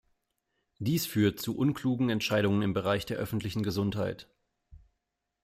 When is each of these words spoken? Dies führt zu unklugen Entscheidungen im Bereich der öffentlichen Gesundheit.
Dies 0.79 1.05
führt 1.05 1.39
zu 1.39 1.55
unklugen 1.55 2.09
Entscheidungen 2.09 2.63
im 2.63 2.73
Bereich 2.73 3.05
der 3.05 3.17
öffentlichen 3.17 3.61
Gesundheit. 3.61 4.27